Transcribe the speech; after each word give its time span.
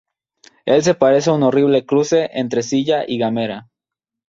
Él 0.65 0.81
se 0.81 0.95
parece 0.95 1.29
a 1.29 1.33
un 1.33 1.43
horrible 1.43 1.85
cruce 1.85 2.31
entre 2.33 2.63
Zilla 2.63 3.03
y 3.07 3.19
Gamera. 3.19 3.69